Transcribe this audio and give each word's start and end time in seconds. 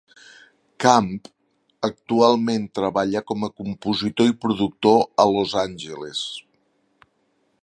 Camp 0.85 1.09
actualment 1.89 2.65
treballa 2.79 3.23
com 3.33 3.47
a 3.49 3.53
compositor 3.63 4.33
i 4.35 4.37
productor 4.47 4.99
a 5.27 5.31
Los 5.37 5.59
Angeles. 5.67 6.29